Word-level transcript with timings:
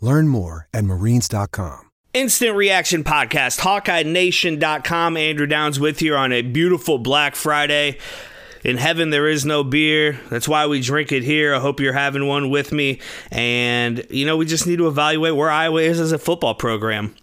Learn 0.00 0.28
more 0.28 0.68
at 0.74 0.84
marines.com. 0.84 1.90
Instant 2.12 2.56
Reaction 2.56 3.04
Podcast, 3.04 3.60
HawkeyeNation.com. 3.60 5.16
Andrew 5.18 5.46
Downs 5.46 5.78
with 5.78 6.00
you 6.00 6.14
on 6.14 6.32
a 6.32 6.40
beautiful 6.40 6.98
Black 6.98 7.36
Friday. 7.36 7.98
In 8.64 8.78
heaven, 8.78 9.10
there 9.10 9.28
is 9.28 9.44
no 9.44 9.62
beer. 9.62 10.18
That's 10.30 10.48
why 10.48 10.66
we 10.66 10.80
drink 10.80 11.12
it 11.12 11.22
here. 11.22 11.54
I 11.54 11.60
hope 11.60 11.78
you're 11.78 11.92
having 11.92 12.26
one 12.26 12.48
with 12.50 12.72
me. 12.72 13.00
And, 13.30 14.04
you 14.10 14.24
know, 14.24 14.36
we 14.36 14.46
just 14.46 14.66
need 14.66 14.78
to 14.78 14.88
evaluate 14.88 15.36
where 15.36 15.50
Iowa 15.50 15.82
is 15.82 16.00
as 16.00 16.10
a 16.10 16.18
football 16.18 16.54
program. 16.54 17.14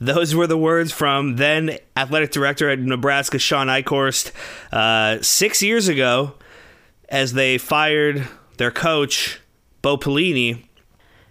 Those 0.00 0.34
were 0.34 0.46
the 0.46 0.58
words 0.58 0.92
from 0.92 1.36
then 1.36 1.78
athletic 1.96 2.30
director 2.30 2.68
at 2.68 2.78
Nebraska, 2.80 3.38
Shawn 3.38 3.68
Eichorst, 3.68 4.32
uh, 4.72 5.22
six 5.22 5.62
years 5.62 5.88
ago 5.88 6.34
as 7.08 7.32
they 7.32 7.58
fired 7.58 8.26
their 8.58 8.70
coach, 8.70 9.40
Bo 9.82 9.96
Pelini. 9.96 10.65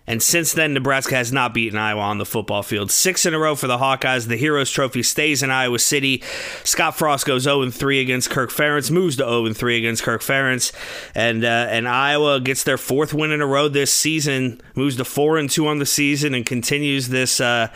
And 0.08 0.22
since 0.22 0.54
then, 0.54 0.74
Nebraska 0.74 1.16
has 1.16 1.32
not 1.32 1.54
beaten 1.54 1.80
Iowa 1.80 2.02
on 2.02 2.18
the 2.18 2.26
football 2.26 2.64
field. 2.64 2.92
Six 2.92 3.26
in 3.26 3.34
a 3.34 3.40
row 3.40 3.56
for 3.56 3.68
the 3.68 3.78
Hawkeyes. 3.78 4.28
The 4.28 4.38
Heroes 4.38 4.70
Trophy 4.70 5.04
stays 5.04 5.42
in 5.42 5.50
Iowa 5.50 5.80
City. 5.80 6.24
Scott 6.64 6.98
Frost 6.98 7.26
goes 7.26 7.44
0 7.44 7.70
3 7.70 8.00
against 8.00 8.30
Kirk 8.30 8.52
Ferentz, 8.52 8.92
moves 8.92 9.18
to 9.18 9.24
0 9.24 9.54
3 9.54 9.78
against 9.78 10.04
Kirk 10.04 10.22
Ferentz, 10.22 10.72
and 11.16 11.44
uh, 11.44 11.68
and 11.70 11.88
Iowa 11.88 12.40
gets 12.40 12.64
their 12.64 12.78
fourth 12.78 13.14
win 13.14 13.32
in 13.32 13.42
a 13.42 13.48
row 13.48 13.68
this 13.68 13.92
season, 13.92 14.62
moves 14.76 14.96
to 14.98 15.06
4 15.06 15.38
and 15.38 15.50
2 15.50 15.68
on 15.68 15.80
the 15.80 15.86
season, 15.86 16.34
and 16.34 16.46
continues 16.46 17.10
this. 17.10 17.40
Uh, 17.40 17.70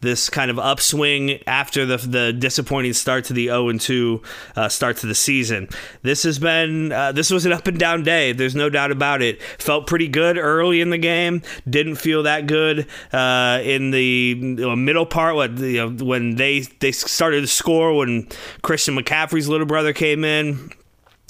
this 0.00 0.30
kind 0.30 0.50
of 0.50 0.58
upswing 0.58 1.42
after 1.46 1.84
the 1.86 1.96
the 1.96 2.32
disappointing 2.32 2.92
start 2.92 3.24
to 3.26 3.32
the 3.32 3.46
0 3.46 3.68
and 3.68 3.80
2 3.80 4.22
uh, 4.56 4.68
start 4.68 4.96
to 4.98 5.06
the 5.06 5.14
season. 5.14 5.68
This 6.02 6.22
has 6.22 6.38
been 6.38 6.92
uh, 6.92 7.12
this 7.12 7.30
was 7.30 7.46
an 7.46 7.52
up 7.52 7.66
and 7.66 7.78
down 7.78 8.02
day. 8.02 8.32
There's 8.32 8.54
no 8.54 8.70
doubt 8.70 8.90
about 8.90 9.22
it. 9.22 9.42
Felt 9.58 9.86
pretty 9.86 10.08
good 10.08 10.38
early 10.38 10.80
in 10.80 10.90
the 10.90 10.98
game. 10.98 11.42
Didn't 11.68 11.96
feel 11.96 12.22
that 12.24 12.46
good 12.46 12.86
uh, 13.12 13.60
in 13.62 13.90
the 13.90 14.34
middle 14.34 15.06
part. 15.06 15.34
What 15.34 15.58
you 15.58 15.90
know, 15.90 16.04
when 16.04 16.36
they 16.36 16.60
they 16.60 16.92
started 16.92 17.42
to 17.42 17.46
score 17.46 17.96
when 17.96 18.28
Christian 18.62 18.96
McCaffrey's 18.96 19.48
little 19.48 19.66
brother 19.66 19.92
came 19.92 20.24
in. 20.24 20.72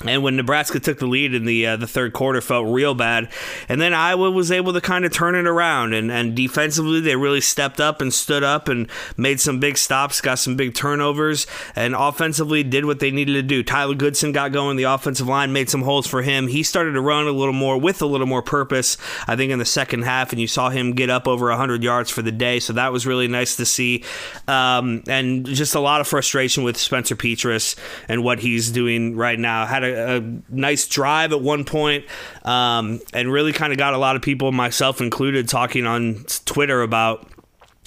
And 0.05 0.23
when 0.23 0.37
Nebraska 0.37 0.81
took 0.81 0.99
the 0.99 1.07
lead 1.07 1.35
in 1.35 1.45
the 1.45 1.67
uh, 1.67 1.77
the 1.77 1.87
third 1.87 2.13
quarter, 2.13 2.41
felt 2.41 2.67
real 2.67 2.95
bad. 2.95 3.29
And 3.69 3.81
then 3.81 3.93
Iowa 3.93 4.31
was 4.31 4.51
able 4.51 4.73
to 4.73 4.81
kind 4.81 5.05
of 5.05 5.13
turn 5.13 5.35
it 5.35 5.47
around. 5.47 5.93
And, 5.93 6.11
and 6.11 6.35
defensively, 6.35 7.01
they 7.01 7.17
really 7.17 7.41
stepped 7.41 7.81
up 7.81 8.01
and 8.01 8.13
stood 8.13 8.43
up 8.43 8.69
and 8.69 8.89
made 9.17 9.41
some 9.41 9.61
big 9.61 9.77
stops, 9.77 10.21
got 10.21 10.39
some 10.39 10.57
big 10.57 10.75
turnovers, 10.75 11.47
and 11.77 11.95
offensively 11.95 12.63
did 12.63 12.85
what 12.87 13.01
they 13.01 13.11
needed 13.11 13.35
to 13.35 13.43
do. 13.43 13.63
Tyler 13.63 13.95
Goodson 13.95 14.33
got 14.33 14.53
going. 14.53 14.77
The 14.77 14.85
offensive 14.85 15.29
line 15.29 15.53
made 15.53 15.69
some 15.69 15.83
holes 15.83 16.07
for 16.07 16.23
him. 16.23 16.49
He 16.49 16.63
started 16.63 16.93
to 16.93 17.01
run 17.01 17.27
a 17.27 17.33
little 17.33 17.53
more 17.53 17.79
with 17.79 18.01
a 18.01 18.07
little 18.07 18.27
more 18.27 18.43
purpose, 18.43 18.97
I 19.27 19.37
think, 19.37 19.53
in 19.53 19.59
the 19.59 19.65
second 19.65 20.03
half. 20.03 20.33
And 20.33 20.41
you 20.41 20.47
saw 20.47 20.71
him 20.71 20.93
get 20.93 21.11
up 21.11 21.29
over 21.29 21.49
100 21.49 21.83
yards 21.83 22.11
for 22.11 22.23
the 22.23 22.33
day. 22.33 22.61
So 22.61 22.73
that 22.73 22.93
was 22.93 23.07
really 23.07 23.29
nice 23.29 23.57
to 23.57 23.67
see. 23.67 24.05
Um, 24.49 25.03
and 25.09 25.45
just 25.47 25.75
a 25.75 25.81
lot 25.81 26.01
of 26.01 26.09
frustration 26.09 26.65
with 26.65 26.77
Spencer 26.77 27.17
Petras 27.17 27.77
and 28.09 28.25
what 28.25 28.41
he's 28.41 28.71
doing 28.71 29.17
right 29.17 29.39
now. 29.39 29.67
Had 29.67 29.85
a, 29.85 29.90
a 29.95 30.21
nice 30.49 30.87
drive 30.87 31.33
at 31.33 31.41
one 31.41 31.65
point, 31.65 32.05
um, 32.45 33.01
and 33.13 33.33
really 33.33 33.53
kind 33.53 33.73
of 33.73 33.79
got 33.79 33.95
a 33.95 33.99
lot 33.99 34.17
of 34.17 34.23
people, 34.23 34.53
myself 34.53 35.01
included, 35.01 35.49
talking 35.49 35.87
on 35.87 36.25
Twitter 36.45 36.83
about 36.83 37.31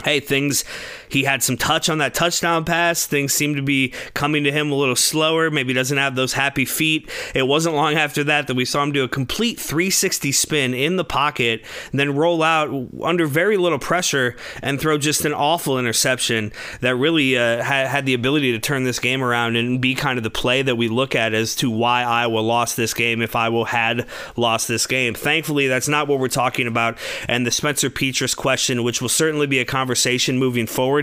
hey, 0.03 0.19
things, 0.19 0.66
he 1.13 1.24
had 1.24 1.44
some 1.44 1.57
touch 1.57 1.90
on 1.90 2.00
that 2.00 2.13
touchdown 2.13 2.66
pass. 2.66 3.06
Things 3.06 3.34
seem 3.34 3.56
to 3.56 3.62
be 3.62 3.94
coming 4.13 4.44
to 4.44 4.51
him 4.51 4.72
a 4.72 4.75
little 4.75 4.96
slower. 4.96 5.51
Maybe 5.51 5.74
doesn't 5.74 5.97
have 5.97 6.16
those 6.16 6.34
happy 6.34 6.66
feet. 6.66 7.09
It 7.35 7.47
wasn't 7.47 7.75
long 7.75 7.96
after 7.96 8.24
that 8.25 8.47
that 8.47 8.56
we 8.56 8.66
saw 8.66 8.84
him 8.84 8.91
do 8.91 9.03
a 9.03 9.07
complete 9.07 9.59
360 9.59 10.31
spin 10.31 10.74
in 10.74 10.96
the 10.96 11.03
pocket, 11.03 11.63
and 11.91 12.00
then 12.00 12.16
roll 12.16 12.41
out 12.44 12.69
under 13.01 13.28
very 13.28 13.57
little 13.57 13.79
pressure 13.79 14.35
and 14.62 14.79
throw 14.79 14.97
just 14.97 15.25
an 15.25 15.34
awful 15.34 15.78
interception 15.79 16.51
that 16.81 16.96
really 16.96 17.38
uh, 17.38 17.62
had, 17.63 17.88
had 17.88 18.06
the 18.06 18.13
ability 18.13 18.51
to 18.51 18.59
turn 18.59 18.84
this 18.84 19.00
game 19.00 19.24
around 19.24 19.56
and 19.56 19.81
be 19.81 19.95
kind 19.95 20.18
of 20.18 20.24
the 20.24 20.30
play 20.30 20.62
that 20.62 20.75
we 20.75 20.88
look 20.88 21.16
at 21.16 21.34
as 21.34 21.56
to 21.56 21.69
why 21.69 22.03
Iowa 22.03 22.40
lost 22.40 22.78
this 22.78 22.94
game 22.94 23.22
if 23.22 23.35
Iowa 23.35 23.66
had 23.66 24.07
lost 24.35 24.68
this 24.68 24.88
game. 24.88 25.13
Thankfully, 25.13 25.68
that's 25.68 25.88
not 25.88 26.07
what 26.07 26.19
we're 26.19 26.28
talking 26.28 26.68
about. 26.68 26.97
And 27.28 27.45
the 27.45 27.51
Spencer 27.51 27.90
Petras 27.90 28.35
question, 28.35 28.84
which 28.84 29.01
will 29.01 29.09
certainly 29.09 29.47
be 29.47 29.59
a 29.59 29.66
conversation 29.66 30.38
moving 30.38 30.68
forward 30.68 31.03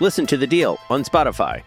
Listen 0.00 0.26
to 0.26 0.36
The 0.36 0.46
Deal 0.46 0.78
on 0.88 1.04
Spotify. 1.04 1.62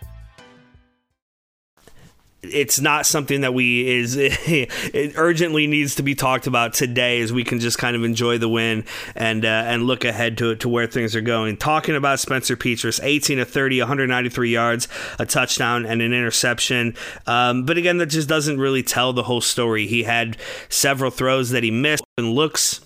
it's 2.44 2.80
not 2.80 3.06
something 3.06 3.42
that 3.42 3.54
we 3.54 3.88
is 3.88 4.18
it 4.20 5.14
urgently 5.16 5.66
needs 5.66 5.96
to 5.96 6.04
be 6.04 6.14
talked 6.14 6.46
about 6.46 6.74
today 6.74 7.22
as 7.22 7.32
we 7.32 7.44
can 7.44 7.60
just 7.60 7.78
kind 7.78 7.96
of 7.96 8.04
enjoy 8.04 8.38
the 8.38 8.50
win 8.50 8.84
and 9.16 9.46
uh, 9.46 9.48
and 9.48 9.84
look 9.84 10.04
ahead 10.04 10.38
to 10.38 10.56
to 10.56 10.68
where 10.68 10.86
things 10.88 11.16
are 11.16 11.22
going. 11.22 11.56
Talking 11.58 11.96
about 11.96 12.20
Spencer 12.20 12.58
Petras 12.58 13.00
18 13.02 13.38
to 13.38 13.46
30 13.46 13.80
193 13.80 14.50
yards 14.50 14.88
a 15.20 15.26
touchdown 15.26 15.86
and 15.86 16.02
an 16.02 16.14
interception. 16.14 16.96
Um, 17.26 17.66
but 17.66 17.78
again 17.78 17.98
that 18.00 18.08
just 18.08 18.28
doesn't 18.28 18.60
really 18.60 18.84
tell 18.84 19.14
the 19.14 19.24
whole 19.24 19.42
story. 19.42 19.88
He 19.88 20.04
had 20.04 20.38
several 20.68 21.12
throws 21.12 21.52
that 21.52 21.64
he 21.64 21.72
missed 21.72 22.04
and 22.18 22.34
looks 22.34 22.82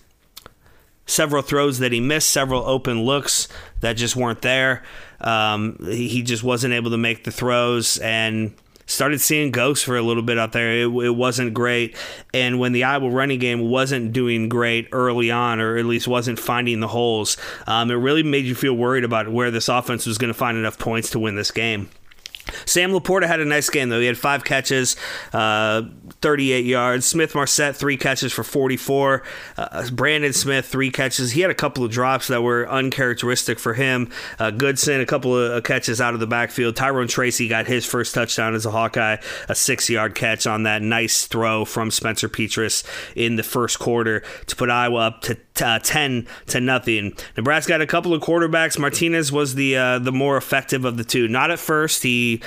several 1.08 1.42
throws 1.42 1.80
that 1.80 1.92
he 1.92 2.00
missed, 2.00 2.30
several 2.30 2.64
open 2.66 3.04
looks 3.04 3.48
that 3.82 3.94
just 3.94 4.16
weren't 4.16 4.42
there. 4.42 4.84
Um, 5.20 5.78
he, 5.82 6.22
just 6.22 6.44
wasn't 6.44 6.74
able 6.74 6.92
to 6.92 6.98
make 6.98 7.24
the 7.24 7.32
throws 7.32 7.98
and 7.98 8.54
started 8.86 9.20
seeing 9.20 9.52
ghosts 9.52 9.84
for 9.84 9.98
a 9.98 10.02
little 10.02 10.22
bit 10.22 10.38
out 10.38 10.52
there. 10.52 10.72
It, 10.72 10.88
it 10.88 11.16
wasn't 11.16 11.54
great. 11.54 11.96
And 12.34 12.60
when 12.60 12.72
the 12.72 12.84
Iowa 12.84 13.10
running 13.10 13.40
game 13.40 13.70
wasn't 13.70 14.14
doing 14.14 14.48
great 14.48 14.88
early 14.92 15.32
on, 15.32 15.60
or 15.60 15.78
at 15.78 15.86
least 15.86 16.08
wasn't 16.08 16.40
finding 16.40 16.80
the 16.82 16.88
holes, 16.88 17.38
um, 17.66 17.90
it 17.90 17.96
really 17.96 18.24
made 18.24 18.46
you 18.46 18.56
feel 18.56 18.74
worried 18.74 19.04
about 19.04 19.30
where 19.30 19.50
this 19.50 19.70
offense 19.70 20.06
was 20.06 20.18
going 20.18 20.30
to 20.30 20.38
find 20.38 20.58
enough 20.58 20.78
points 20.78 21.10
to 21.12 21.20
win 21.20 21.36
this 21.36 21.52
game. 21.52 21.90
Sam 22.66 22.92
LaPorta 22.92 23.28
had 23.28 23.40
a 23.40 23.46
nice 23.46 23.70
game 23.70 23.90
though. 23.90 24.00
He 24.00 24.06
had 24.06 24.18
five 24.18 24.44
catches, 24.44 24.96
uh, 25.34 25.84
38 26.22 26.66
yards. 26.66 27.06
Smith-Marsette 27.06 27.76
three 27.76 27.98
catches 27.98 28.34
for 28.34 28.44
44. 28.44 29.24
Uh, 29.58 29.90
Brandon 29.92 30.34
Smith 30.34 30.66
three 30.66 30.92
catches. 30.92 31.32
He 31.32 31.42
had 31.42 31.52
a 31.52 31.56
couple 31.56 31.84
of 31.84 31.92
drops 31.92 32.28
that 32.28 32.42
were 32.42 32.68
uncharacteristic 32.70 33.60
for 33.60 33.74
him. 33.74 34.12
Uh, 34.40 34.52
Goodson 34.52 35.02
a 35.02 35.06
couple 35.06 35.38
of 35.38 35.64
catches 35.64 36.02
out 36.02 36.14
of 36.14 36.20
the 36.20 36.28
backfield. 36.28 36.76
Tyrone 36.76 37.08
Tracy 37.08 37.48
got 37.48 37.68
his 37.68 37.86
first 37.86 38.14
touchdown 38.14 38.56
as 38.56 38.66
a 38.66 38.72
Hawkeye, 38.72 39.18
a 39.50 39.56
six 39.56 39.90
yard 39.90 40.16
catch 40.16 40.48
on 40.48 40.64
that 40.64 40.82
nice 40.82 41.28
throw 41.28 41.66
from 41.66 41.92
Spencer 41.92 42.30
Petras 42.30 42.84
in 43.16 43.36
the 43.36 43.44
first 43.44 43.80
quarter 43.80 44.24
to 44.48 44.56
put 44.56 44.70
Iowa 44.70 45.08
up 45.08 45.22
to 45.22 45.38
uh, 45.64 45.80
10 45.80 46.28
to 46.48 46.60
nothing. 46.60 47.14
Nebraska 47.36 47.74
had 47.74 47.82
a 47.82 47.88
couple 47.88 48.14
of 48.14 48.22
quarterbacks. 48.22 48.78
Martinez 48.78 49.32
was 49.32 49.56
the 49.56 49.76
uh, 49.78 50.00
the 50.00 50.12
more 50.12 50.38
effective 50.38 50.86
of 50.86 50.98
the 50.98 51.04
two. 51.04 51.28
Not 51.28 51.52
at 51.52 51.60
first. 51.60 52.04
He 52.04 52.42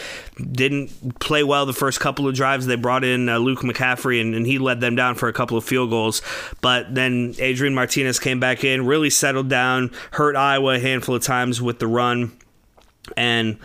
didn't 0.53 1.19
play 1.21 1.43
well 1.43 1.67
the 1.67 1.73
first 1.73 2.01
couple 2.01 2.29
of 2.29 2.35
drives. 2.35 2.67
They 2.67 2.77
brought 2.77 3.05
in 3.05 3.29
uh, 3.29 3.39
Luke 3.39 3.61
McCaffrey 3.61 4.21
and, 4.21 4.35
and, 4.35 4.47
he 4.47 4.59
led 4.59 4.81
them 4.81 4.97
down 4.97 5.15
for 5.15 5.29
a 5.29 5.33
couple 5.33 5.57
of 5.57 5.65
field 5.65 5.91
goals. 5.91 6.23
But 6.61 6.95
then 6.95 7.35
Adrian 7.39 7.75
Martinez 7.75 8.19
came 8.19 8.41
back 8.41 8.65
in, 8.65 8.87
really 8.87 9.11
settled 9.11 9.49
down, 9.49 9.91
hurt 10.13 10.37
Iowa 10.37 10.75
a 10.75 10.79
handful 10.79 11.15
of 11.15 11.23
times 11.23 11.61
with 11.63 11.79
the 11.79 11.87
run, 11.87 12.33
and 13.17 13.59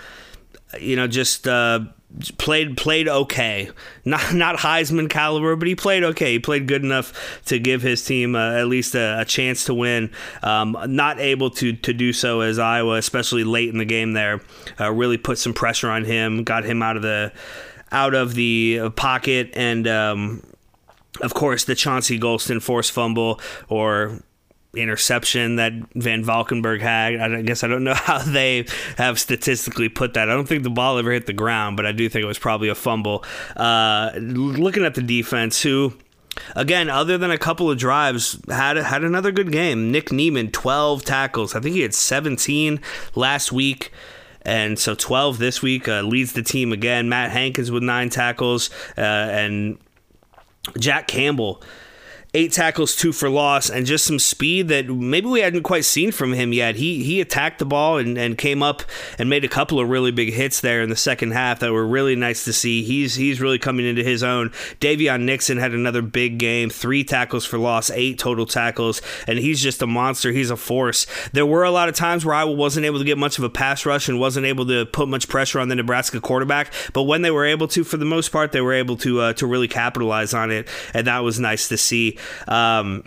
you 0.80 0.96
know 0.96 1.08
just 1.08 1.48
uh, 1.48 1.80
played 2.38 2.78
played 2.78 3.08
okay. 3.08 3.70
Not 4.04 4.34
not 4.34 4.58
Heisman 4.58 5.10
caliber, 5.10 5.56
but 5.56 5.68
he 5.68 5.76
played 5.76 6.04
okay. 6.04 6.34
He 6.34 6.40
played 6.40 6.68
good 6.68 6.84
enough 6.84 7.42
to 7.46 7.60
give 7.60 7.82
his 7.82 8.04
team 8.04 8.36
uh, 8.36 8.54
at 8.54 8.68
least 8.68 8.96
a, 8.96 9.22
a, 9.22 9.26
chance 9.26 9.66
to 9.66 9.74
win. 9.74 10.12
Um, 10.44 10.78
not 10.88 11.20
able 11.20 11.50
to 11.52 11.74
to 11.74 11.94
do 11.94 12.14
so 12.14 12.42
as 12.42 12.60
Iowa, 12.60 12.96
especially 12.96 13.44
late 13.44 13.70
in 13.70 13.78
the 13.78 13.86
game. 13.86 14.14
There, 14.14 14.42
uh, 14.80 14.92
really 14.92 15.18
put 15.18 15.38
some 15.38 15.54
pressure 15.54 15.90
on 15.90 16.06
him, 16.06 16.44
got 16.44 16.64
him 16.64 16.82
out 16.82 16.96
of 16.96 17.02
the 17.02 17.32
out 17.92 18.14
of 18.14 18.36
the 18.36 18.90
pocket, 18.96 19.52
and 19.54 19.88
um, 19.88 20.44
of 21.22 21.34
course 21.34 21.64
the 21.64 21.76
Chauncey 21.76 22.20
Golston 22.20 22.62
forced 22.62 22.92
fumble 22.92 23.40
or 23.70 24.22
interception 24.75 25.57
that 25.57 25.74
VanValkenburg 25.94 26.81
had. 26.81 27.16
I 27.16 27.42
guess 27.42 27.63
I 27.63 27.68
don't 27.68 27.83
know 27.83 27.94
how 27.95 28.19
they 28.19 28.66
have 28.98 29.19
statistically 29.19 29.89
put 29.89 30.13
that. 30.13 30.30
I 30.30 30.33
don't 30.33 30.48
think 30.48 30.63
the 30.63 30.69
ball 30.69 30.98
ever 30.98 31.12
hit 31.12 31.25
the 31.25 31.33
ground, 31.33 31.77
but 31.77 31.86
I 31.86 31.92
do 31.92 32.07
think 32.10 32.24
it 32.24 32.27
was 32.27 32.39
probably 32.39 32.69
a 32.69 32.75
fumble. 32.75 33.24
Uh, 33.56 34.12
looking 34.16 34.86
at 34.86 34.95
the 34.95 35.01
defense, 35.01 35.62
who. 35.62 35.94
Again, 36.54 36.89
other 36.89 37.18
than 37.18 37.31
a 37.31 37.38
couple 37.38 37.72
of 37.72 37.77
drives, 37.77 38.38
had 38.50 38.75
had 38.75 39.06
another 39.06 39.31
good 39.31 39.54
game. 39.54 39.89
Nick 39.89 40.12
Niemann, 40.12 40.51
12 40.51 41.06
tackles. 41.06 41.56
I 41.56 41.62
think 41.62 41.75
he 41.75 41.81
had 41.81 41.94
17 41.94 42.81
last 43.16 43.54
week 43.54 43.94
and 44.42 44.78
so 44.78 44.94
12 44.95 45.39
this 45.39 45.62
week 45.62 45.88
uh, 45.88 46.01
leads 46.01 46.33
the 46.33 46.44
team 46.44 46.71
again. 46.71 47.10
Matt 47.10 47.31
Hankins 47.31 47.71
with 47.71 47.83
nine 47.83 48.10
tackles, 48.10 48.69
uh, 48.98 49.01
and 49.01 49.78
Jack 50.78 51.07
Campbell 51.07 51.62
eight 52.36 52.52
tackles, 52.52 52.96
two 52.96 53.14
for 53.14 53.30
loss, 53.30 53.70
and 53.70 53.86
just 53.86 54.06
some 54.06 54.20
speed 54.20 54.68
that 54.68 54.90
maybe 54.90 55.28
we 55.28 55.40
hadn't 55.40 55.64
quite 55.64 55.86
seen 55.86 56.12
from 56.12 56.34
him 56.34 56.52
yet. 56.52 56.76
He 56.76 57.04
he 57.04 57.22
attacked 57.22 57.60
the 57.60 57.66
ball 57.66 57.98
and, 57.98 58.18
and 58.18 58.38
came 58.38 58.62
up 58.62 58.84
and 59.18 59.30
made 59.30 59.46
a 59.46 59.48
couple 59.48 59.80
of 59.80 59.90
really 59.90 60.12
big 60.12 60.34
hits 60.34 60.60
there 60.60 60.82
in 60.82 60.90
the 60.90 60.96
second 60.98 61.32
half 61.32 61.60
that 61.62 61.72
were 61.72 61.88
really 61.88 62.16
nice 62.16 62.44
to 62.44 62.54
see. 62.54 62.84
He's 62.84 63.16
he's 63.16 63.40
really 63.40 63.58
coming 63.58 63.86
into 63.86 64.04
his 64.04 64.22
own. 64.22 64.50
Daviyon 64.82 65.22
Nixon 65.22 65.58
had 65.58 65.74
another 65.74 66.02
big 66.02 66.38
game, 66.38 66.70
three 66.70 67.06
tackles 67.06 67.46
for 67.46 67.58
loss, 67.58 67.90
eight 67.92 68.20
total 68.20 68.46
tackles, 68.46 69.02
and 69.28 69.40
he's 69.40 69.62
just 69.62 69.81
a 69.81 69.88
monster. 69.88 70.34
He's 70.34 70.50
a 70.50 70.58
force. 70.58 71.08
There 71.31 71.46
were 71.46 71.64
a 71.64 71.72
lot 71.72 71.88
of 71.88 71.96
times 71.96 72.26
where 72.26 72.36
I 72.36 72.44
wasn't 72.44 72.86
able 72.86 73.00
to 73.00 73.06
get 73.06 73.18
much 73.18 73.38
of 73.38 73.46
a 73.46 73.50
pass 73.50 73.86
rush 73.86 74.10
and 74.10 74.20
wasn't 74.20 74.46
able 74.46 74.66
to 74.68 74.86
put 74.86 75.08
much 75.08 75.30
pressure 75.30 75.62
on 75.62 75.70
the 75.70 75.76
Nebraska 75.76 76.20
quarterback, 76.20 76.74
but 76.92 77.04
when 77.04 77.22
they 77.22 77.31
were 77.31 77.46
able 77.46 77.70
to, 77.70 77.86
for 77.86 77.96
the 77.96 78.06
most 78.06 78.34
part, 78.34 78.52
they 78.52 78.62
were 78.62 78.74
able 78.74 78.98
to 78.98 79.22
uh, 79.22 79.34
to 79.34 79.48
really 79.48 79.70
capitalize 79.70 80.34
on 80.34 80.52
it, 80.52 80.68
and 80.94 81.08
that 81.08 81.20
was 81.20 81.40
nice 81.40 81.70
to 81.70 81.78
see. 81.78 82.18
Um, 82.48 83.04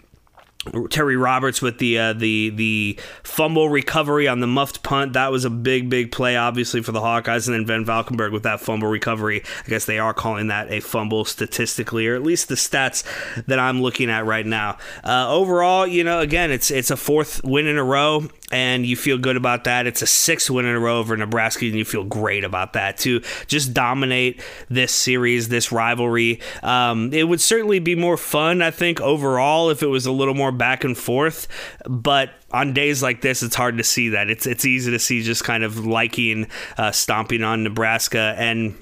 Terry 0.91 1.17
Roberts 1.17 1.63
with 1.63 1.79
the 1.79 1.99
uh, 1.99 2.13
the 2.13 2.51
the 2.51 2.99
fumble 3.23 3.69
recovery 3.69 4.29
on 4.29 4.41
the 4.41 4.47
muffed 4.47 4.83
punt. 4.83 5.13
That 5.15 5.31
was 5.31 5.45
a 5.45 5.51
big 5.51 5.89
big 5.89 6.13
play, 6.13 6.37
obviously 6.37 6.83
for 6.83 6.93
the 6.93 7.01
Hawkeyes, 7.01 7.49
and 7.49 7.69
then 7.69 7.85
VanValkenburg 7.85 8.33
with 8.33 8.43
that 8.43 8.61
fumble 8.61 8.89
recovery. 8.89 9.43
I 9.65 9.69
guess 9.69 9.85
they 9.85 9.99
are 9.99 10.15
calling 10.15 10.49
that 10.49 10.71
a 10.71 10.81
fumble 10.81 11.25
statistically, 11.25 12.07
or 12.07 12.15
at 12.15 12.23
least 12.23 12.49
the 12.49 12.55
stats 12.55 13.05
that 13.47 13.59
I'm 13.59 13.83
looking 13.83 14.11
at 14.11 14.27
right 14.27 14.47
now. 14.47 14.79
Uh, 15.05 15.33
overall, 15.33 15.87
you 15.87 16.05
know, 16.05 16.21
again, 16.21 16.51
it's 16.51 16.71
it's 16.71 16.91
a 16.91 16.97
fourth 16.97 17.43
win 17.45 17.67
in 17.67 17.79
a 17.79 17.85
row 17.85 18.29
and 18.51 18.87
you 18.87 18.97
feel 18.97 19.19
good 19.19 19.37
about 19.37 19.65
that. 19.65 19.87
It's 19.87 20.03
a 20.03 20.07
sixth 20.07 20.51
win 20.51 20.65
in 20.65 20.75
a 20.75 20.81
row 20.81 20.99
over 20.99 21.17
Nebraska, 21.17 21.67
and 21.67 21.75
you 21.75 21.85
feel 21.85 22.05
great 22.05 22.45
about 22.45 22.73
that 22.73 22.97
to 22.99 23.21
just 23.47 23.75
dominate 23.75 24.41
this 24.69 24.93
series, 24.93 25.49
this 25.49 25.71
rivalry. 25.71 26.41
Um, 26.63 27.13
it 27.13 27.25
would 27.25 27.41
certainly 27.41 27.79
be 27.79 27.95
more 27.95 28.17
fun, 28.17 28.63
I 28.63 28.71
think, 28.71 29.01
overall 29.01 29.71
if 29.71 29.83
it 29.83 29.89
was 29.89 30.07
a 30.07 30.13
little 30.13 30.35
more 30.35 30.53
back 30.53 30.85
and 30.85 30.97
forth. 30.97 31.47
But 31.87 32.31
on 32.51 32.73
days 32.73 33.03
like 33.03 33.21
this, 33.21 33.43
it's 33.43 33.57
hard 33.57 33.77
to 33.79 33.85
see 33.85 34.11
that. 34.11 34.31
It's 34.31 34.47
it's 34.47 34.65
easy 34.65 34.91
to 34.93 34.99
see 34.99 35.23
just 35.23 35.45
kind 35.45 35.63
of 35.63 35.87
liking 35.87 36.49
uh, 36.77 36.93
stomping 36.93 37.43
on 37.43 37.63
Nebraska 37.63 38.35
and. 38.39 38.77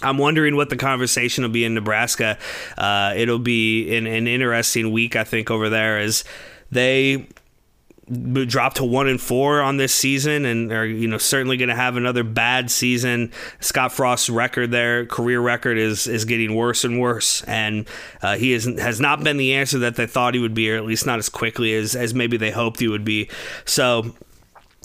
I'm 0.00 0.16
wondering 0.16 0.54
what 0.54 0.70
the 0.70 0.76
conversation 0.76 1.42
will 1.42 1.50
be 1.50 1.64
in 1.64 1.74
Nebraska. 1.74 2.38
Uh, 2.76 3.14
it'll 3.16 3.40
be 3.40 3.96
an, 3.96 4.06
an 4.06 4.28
interesting 4.28 4.92
week, 4.92 5.16
I 5.16 5.24
think, 5.24 5.50
over 5.50 5.68
there 5.68 5.98
as 5.98 6.22
they 6.70 7.26
dropped 8.10 8.76
to 8.76 8.84
one 8.84 9.06
and 9.06 9.20
four 9.20 9.60
on 9.60 9.76
this 9.76 9.94
season 9.94 10.44
and 10.44 10.72
are 10.72 10.86
you 10.86 11.06
know 11.06 11.18
certainly 11.18 11.56
going 11.56 11.68
to 11.68 11.74
have 11.74 11.96
another 11.96 12.24
bad 12.24 12.70
season. 12.70 13.32
Scott 13.60 13.92
Frost's 13.92 14.30
record 14.30 14.70
there 14.70 15.06
career 15.06 15.40
record 15.40 15.78
is 15.78 16.06
is 16.06 16.24
getting 16.24 16.54
worse 16.54 16.84
and 16.84 17.00
worse. 17.00 17.42
And 17.44 17.88
uh, 18.22 18.36
he 18.36 18.52
is, 18.52 18.64
has 18.78 19.00
not 19.00 19.22
been 19.22 19.36
the 19.36 19.54
answer 19.54 19.78
that 19.80 19.96
they 19.96 20.06
thought 20.06 20.34
he 20.34 20.40
would 20.40 20.54
be 20.54 20.70
or 20.70 20.76
at 20.76 20.84
least 20.84 21.06
not 21.06 21.18
as 21.18 21.28
quickly 21.28 21.74
as 21.74 21.94
as 21.94 22.14
maybe 22.14 22.36
they 22.36 22.50
hoped 22.50 22.80
he 22.80 22.88
would 22.88 23.04
be. 23.04 23.28
So 23.64 24.14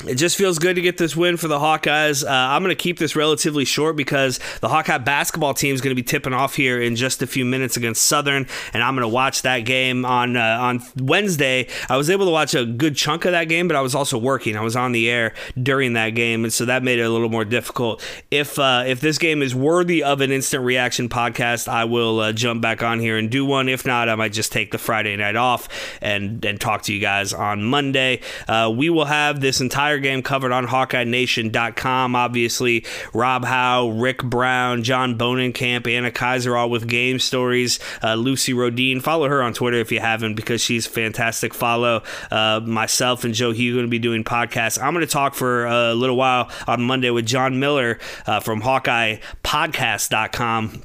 it 0.08 0.16
just 0.16 0.38
feels 0.38 0.60
good 0.60 0.76
to 0.76 0.82
get 0.82 0.98
this 0.98 1.16
win 1.16 1.38
for 1.38 1.48
the 1.48 1.60
Hawkeyes. 1.60 2.26
Uh, 2.26 2.30
I'm 2.30 2.62
going 2.62 2.76
to 2.76 2.82
keep 2.82 2.98
this 3.00 3.16
relatively 3.16 3.66
short 3.66 3.96
because 3.96 4.40
the 4.62 4.70
Hawkeye 4.70 4.98
basketball 4.98 5.54
team 5.54 5.74
is 5.74 5.82
going 5.82 5.96
to 5.96 6.02
be 6.02 6.06
tipping 6.06 6.34
off 6.34 6.56
here 6.56 6.82
in 6.82 6.96
just 6.96 7.22
a 7.22 7.28
few 7.28 7.46
minutes 7.46 7.78
against 7.78 8.04
Southern, 8.04 8.48
and 8.74 8.84
I'm 8.84 8.96
going 8.96 9.04
to 9.04 9.14
watch 9.14 9.44
that 9.44 9.60
game 9.60 10.06
on 10.06 10.36
uh, 10.36 10.58
on 10.60 10.82
Wednesday. 10.98 11.68
I 11.90 11.98
was 11.98 12.10
able 12.10 12.26
to 12.26 12.32
watch 12.32 12.54
a 12.54 12.66
good 12.66 12.96
chunk 12.96 13.26
of 13.26 13.32
that 13.32 13.46
game, 13.46 13.68
but 13.68 13.78
I 13.78 13.82
was 13.82 13.96
also 13.96 14.18
working. 14.18 14.58
I 14.58 14.62
was 14.62 14.76
on 14.76 14.92
the 14.92 15.10
air 15.10 15.34
during 15.62 15.94
that 15.94 16.12
game, 16.12 16.44
and 16.44 16.52
so 16.52 16.66
that 16.66 16.84
made 16.84 17.00
it 17.00 17.04
a 17.04 17.10
little 17.10 17.30
more 17.30 17.46
difficult. 17.46 18.04
If 18.30 18.60
uh, 18.60 18.84
if 18.86 19.00
this 19.00 19.18
game 19.18 19.42
is 19.42 19.56
worthy 19.56 20.04
of 20.04 20.22
an 20.22 20.32
instant 20.32 20.64
reaction 20.64 21.10
podcast, 21.10 21.68
I 21.68 21.86
will 21.86 22.20
uh, 22.20 22.34
jump 22.34 22.62
back 22.62 22.84
on 22.84 23.00
here 23.00 23.18
and 23.18 23.30
do 23.30 23.46
one. 23.46 23.70
If 23.70 23.86
not, 23.86 24.10
I 24.10 24.16
might 24.16 24.34
just 24.34 24.52
take 24.52 24.72
the 24.72 24.78
Friday 24.78 25.16
night 25.16 25.36
off 25.36 25.70
and 26.02 26.44
and 26.44 26.60
talk 26.60 26.84
to 26.84 26.94
you 26.94 27.00
guys 27.00 27.34
on 27.34 27.64
Monday. 27.64 28.22
Uh, 28.48 28.74
we 28.76 28.90
will 28.90 29.06
have 29.06 29.40
this 29.40 29.62
entire 29.62 29.93
entire 29.94 30.01
game 30.01 30.24
covered 30.24 30.51
on 30.51 30.66
HawkeyeNation.com. 30.66 32.16
Obviously, 32.16 32.84
Rob 33.13 33.45
Howe, 33.45 33.90
Rick 33.90 34.24
Brown, 34.24 34.81
John 34.84 35.16
Bohnenkamp, 35.18 35.88
Anna 35.88 36.12
Kaiser, 36.12 36.57
all 36.57 36.69
with 36.69 36.86
game 36.88 37.18
stories. 37.19 37.80
Uh, 38.01 38.13
Lucy 38.16 38.54
Rodine, 38.54 39.01
follow 39.01 39.28
her 39.30 39.44
on 39.44 39.54
Twitter 39.54 39.78
if 39.78 39.92
you 39.92 40.00
haven't 40.00 40.34
because 40.36 40.62
she's 40.62 40.88
fantastic. 40.88 41.54
Follow 41.54 42.01
uh, 42.31 42.62
myself 42.63 43.24
and 43.24 43.36
Joe 43.36 43.51
Hugh 43.51 43.74
going 43.74 43.86
to 43.86 43.90
be 43.90 44.00
doing 44.00 44.24
podcasts. 44.24 44.81
I'm 44.81 44.94
going 44.94 45.06
to 45.06 45.12
talk 45.12 45.36
for 45.36 45.66
a 45.66 45.94
little 45.94 46.18
while 46.18 46.50
on 46.68 46.81
Monday 46.81 47.12
with 47.12 47.27
John 47.27 47.60
Miller 47.60 48.00
uh, 48.25 48.39
from 48.39 48.62
HawkeyePodcast.com 48.62 50.84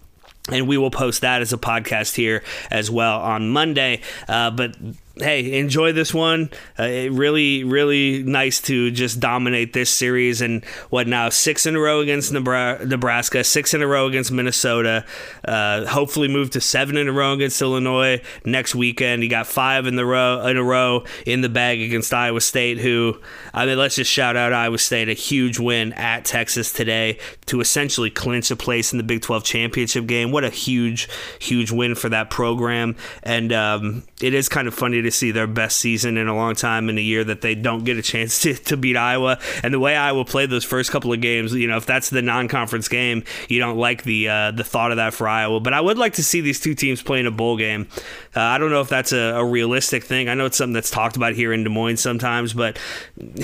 and 0.50 0.66
we 0.66 0.78
will 0.78 0.90
post 0.90 1.20
that 1.20 1.42
as 1.42 1.52
a 1.52 1.58
podcast 1.58 2.14
here 2.14 2.42
as 2.70 2.90
well 2.90 3.20
on 3.20 3.50
Monday. 3.50 4.00
Uh, 4.26 4.50
but 4.50 4.74
hey, 5.20 5.58
enjoy 5.58 5.92
this 5.92 6.14
one. 6.14 6.50
Uh, 6.78 7.10
really, 7.10 7.64
really 7.64 8.22
nice 8.22 8.60
to 8.62 8.90
just 8.90 9.20
dominate 9.20 9.72
this 9.72 9.90
series 9.90 10.40
and 10.40 10.64
what 10.90 11.06
now 11.06 11.28
six 11.28 11.66
in 11.66 11.76
a 11.76 11.80
row 11.80 12.00
against 12.00 12.32
Nebraska, 12.32 13.44
six 13.44 13.74
in 13.74 13.82
a 13.82 13.86
row 13.86 14.06
against 14.06 14.30
Minnesota. 14.30 15.04
Uh, 15.44 15.86
hopefully, 15.86 16.28
move 16.28 16.50
to 16.50 16.60
seven 16.60 16.96
in 16.96 17.08
a 17.08 17.12
row 17.12 17.32
against 17.32 17.60
Illinois 17.60 18.22
next 18.44 18.74
weekend. 18.74 19.22
You 19.22 19.28
got 19.28 19.46
five 19.46 19.86
in 19.86 19.96
the 19.96 20.06
row 20.06 20.46
in 20.46 20.56
a 20.56 20.64
row 20.64 21.04
in 21.26 21.40
the 21.40 21.48
bag 21.48 21.80
against 21.80 22.12
Iowa 22.12 22.40
State. 22.40 22.78
Who 22.78 23.18
I 23.52 23.66
mean, 23.66 23.78
let's 23.78 23.96
just 23.96 24.10
shout 24.10 24.36
out 24.36 24.52
Iowa 24.52 24.78
State 24.78 25.08
a 25.08 25.14
huge 25.14 25.58
win 25.58 25.92
at 25.94 26.24
Texas 26.24 26.72
today 26.72 27.18
to 27.46 27.60
essentially 27.60 28.10
clinch 28.10 28.50
a 28.50 28.56
place 28.56 28.92
in 28.92 28.98
the 28.98 29.04
Big 29.04 29.22
12 29.22 29.44
championship 29.44 30.06
game. 30.06 30.30
What 30.30 30.44
a 30.44 30.50
huge, 30.50 31.08
huge 31.40 31.70
win 31.72 31.94
for 31.94 32.08
that 32.08 32.30
program, 32.30 32.96
and 33.22 33.52
um, 33.52 34.04
it 34.20 34.34
is 34.34 34.48
kind 34.48 34.68
of 34.68 34.74
funny 34.74 35.02
to 35.02 35.07
to 35.08 35.16
see 35.16 35.30
their 35.30 35.46
best 35.46 35.78
season 35.78 36.16
in 36.16 36.28
a 36.28 36.34
long 36.34 36.54
time 36.54 36.88
in 36.88 36.98
a 36.98 37.00
year 37.00 37.24
that 37.24 37.40
they 37.40 37.54
don't 37.54 37.84
get 37.84 37.96
a 37.96 38.02
chance 38.02 38.40
to, 38.42 38.54
to 38.54 38.76
beat 38.76 38.96
Iowa. 38.96 39.38
And 39.62 39.72
the 39.72 39.80
way 39.80 39.96
Iowa 39.96 40.24
played 40.24 40.50
those 40.50 40.64
first 40.64 40.90
couple 40.90 41.12
of 41.12 41.20
games, 41.20 41.52
you 41.52 41.66
know, 41.66 41.76
if 41.76 41.86
that's 41.86 42.10
the 42.10 42.22
non-conference 42.22 42.88
game, 42.88 43.24
you 43.48 43.58
don't 43.58 43.76
like 43.76 44.04
the 44.04 44.28
uh, 44.28 44.50
the 44.52 44.64
thought 44.64 44.90
of 44.90 44.96
that 44.96 45.14
for 45.14 45.28
Iowa. 45.28 45.60
But 45.60 45.74
I 45.74 45.80
would 45.80 45.98
like 45.98 46.14
to 46.14 46.24
see 46.24 46.40
these 46.40 46.60
two 46.60 46.74
teams 46.74 47.02
play 47.02 47.20
in 47.20 47.26
a 47.26 47.30
bowl 47.30 47.56
game. 47.56 47.88
Uh, 48.36 48.40
I 48.40 48.58
don't 48.58 48.70
know 48.70 48.80
if 48.80 48.88
that's 48.88 49.12
a, 49.12 49.34
a 49.34 49.44
realistic 49.44 50.04
thing. 50.04 50.28
I 50.28 50.34
know 50.34 50.46
it's 50.46 50.56
something 50.56 50.74
that's 50.74 50.90
talked 50.90 51.16
about 51.16 51.34
here 51.34 51.52
in 51.52 51.64
Des 51.64 51.70
Moines 51.70 51.98
sometimes, 51.98 52.52
but 52.52 52.78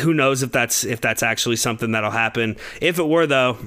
who 0.00 0.14
knows 0.14 0.42
if 0.42 0.52
that's 0.52 0.84
if 0.84 1.00
that's 1.00 1.22
actually 1.22 1.56
something 1.56 1.92
that'll 1.92 2.10
happen. 2.10 2.56
If 2.80 2.98
it 2.98 3.08
were 3.08 3.26
though, 3.26 3.58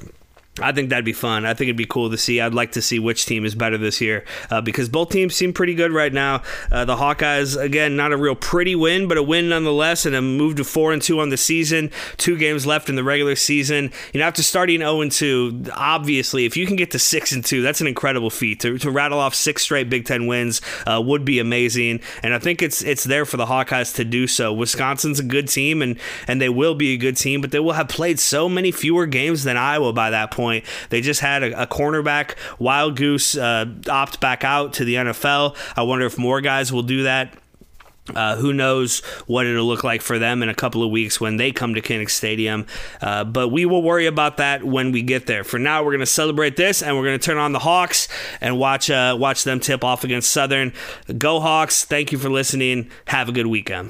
I 0.59 0.71
think 0.71 0.89
that'd 0.89 1.05
be 1.05 1.13
fun. 1.13 1.45
I 1.45 1.53
think 1.53 1.67
it'd 1.67 1.77
be 1.77 1.85
cool 1.85 2.09
to 2.09 2.17
see. 2.17 2.41
I'd 2.41 2.53
like 2.53 2.71
to 2.73 2.81
see 2.81 2.99
which 2.99 3.25
team 3.25 3.45
is 3.45 3.55
better 3.55 3.77
this 3.77 4.01
year 4.01 4.25
uh, 4.49 4.61
because 4.61 4.89
both 4.89 5.09
teams 5.09 5.35
seem 5.35 5.53
pretty 5.53 5.75
good 5.75 5.91
right 5.91 6.11
now. 6.11 6.41
Uh, 6.71 6.85
the 6.85 6.95
Hawkeyes, 6.95 7.61
again, 7.61 7.95
not 7.95 8.11
a 8.11 8.17
real 8.17 8.35
pretty 8.35 8.75
win, 8.75 9.07
but 9.07 9.17
a 9.17 9.23
win 9.23 9.49
nonetheless, 9.49 10.05
and 10.05 10.15
a 10.15 10.21
move 10.21 10.55
to 10.55 10.63
four 10.63 10.93
and 10.93 11.01
two 11.01 11.19
on 11.19 11.29
the 11.29 11.37
season. 11.37 11.91
Two 12.17 12.37
games 12.37 12.65
left 12.65 12.89
in 12.89 12.95
the 12.95 13.03
regular 13.03 13.35
season. 13.35 13.91
You 14.13 14.19
know, 14.19 14.27
after 14.27 14.43
starting 14.43 14.79
zero 14.79 15.01
and 15.01 15.11
two, 15.11 15.63
obviously, 15.73 16.45
if 16.45 16.57
you 16.57 16.65
can 16.65 16.75
get 16.75 16.91
to 16.91 16.99
six 16.99 17.31
and 17.31 17.43
two, 17.43 17.61
that's 17.61 17.81
an 17.81 17.87
incredible 17.87 18.29
feat. 18.29 18.59
To, 18.61 18.77
to 18.79 18.91
rattle 18.91 19.19
off 19.19 19.35
six 19.35 19.63
straight 19.63 19.89
Big 19.89 20.05
Ten 20.05 20.27
wins 20.27 20.61
uh, 20.85 21.01
would 21.05 21.25
be 21.25 21.39
amazing, 21.39 22.01
and 22.23 22.33
I 22.33 22.39
think 22.39 22.61
it's 22.61 22.81
it's 22.81 23.03
there 23.03 23.25
for 23.25 23.37
the 23.37 23.45
Hawkeyes 23.45 23.95
to 23.95 24.05
do 24.05 24.27
so. 24.27 24.53
Wisconsin's 24.53 25.19
a 25.19 25.23
good 25.23 25.47
team, 25.47 25.81
and 25.81 25.99
and 26.27 26.41
they 26.41 26.49
will 26.49 26.75
be 26.75 26.93
a 26.93 26.97
good 26.97 27.17
team, 27.17 27.41
but 27.41 27.51
they 27.51 27.59
will 27.59 27.73
have 27.73 27.89
played 27.89 28.19
so 28.19 28.49
many 28.49 28.71
fewer 28.71 29.05
games 29.05 29.43
than 29.43 29.57
Iowa 29.57 29.93
by 29.93 30.09
that 30.09 30.31
point 30.31 30.46
point. 30.47 30.65
They 30.89 31.01
just 31.01 31.19
had 31.19 31.43
a, 31.43 31.63
a 31.63 31.67
cornerback, 31.67 32.35
Wildgoose, 32.59 33.37
uh, 33.37 33.91
opt 33.91 34.19
back 34.19 34.43
out 34.43 34.73
to 34.73 34.85
the 34.85 34.95
NFL. 34.95 35.55
I 35.75 35.83
wonder 35.83 36.05
if 36.05 36.17
more 36.17 36.41
guys 36.41 36.71
will 36.71 36.83
do 36.83 37.03
that. 37.03 37.33
Uh, 38.15 38.37
who 38.37 38.53
knows 38.53 39.01
what 39.27 39.45
it'll 39.45 39.65
look 39.65 39.83
like 39.83 40.01
for 40.01 40.17
them 40.17 40.41
in 40.41 40.47
a 40.47 40.55
couple 40.55 40.81
of 40.81 40.89
weeks 40.89 41.19
when 41.19 41.35
they 41.35 41.51
come 41.51 41.73
to 41.73 41.81
Kinnick 41.81 42.09
Stadium. 42.09 42.65
Uh, 43.01 43.25
but 43.25 43.49
we 43.49 43.65
will 43.65 43.83
worry 43.83 44.05
about 44.05 44.37
that 44.37 44.63
when 44.63 44.93
we 44.93 45.01
get 45.01 45.27
there. 45.27 45.43
For 45.43 45.59
now, 45.59 45.83
we're 45.83 45.91
going 45.91 45.99
to 45.99 46.05
celebrate 46.05 46.55
this 46.55 46.81
and 46.81 46.95
we're 46.95 47.03
going 47.03 47.19
to 47.19 47.25
turn 47.25 47.37
on 47.37 47.51
the 47.51 47.59
Hawks 47.59 48.07
and 48.39 48.57
watch 48.57 48.89
uh, 48.89 49.17
watch 49.19 49.43
them 49.43 49.59
tip 49.59 49.83
off 49.83 50.05
against 50.05 50.31
Southern. 50.31 50.71
Go 51.17 51.41
Hawks! 51.41 51.83
Thank 51.83 52.13
you 52.13 52.17
for 52.17 52.29
listening. 52.29 52.89
Have 53.07 53.27
a 53.27 53.33
good 53.33 53.47
weekend. 53.47 53.89